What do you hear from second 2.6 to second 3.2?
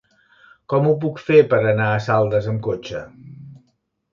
cotxe?